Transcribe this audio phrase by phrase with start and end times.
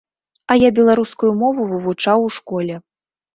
[0.53, 2.81] А я беларускую мову вывучаў у школе.